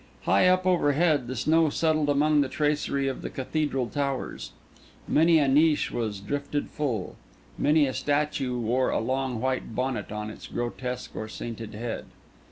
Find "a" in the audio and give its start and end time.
5.37-5.47, 7.85-7.93, 8.89-8.97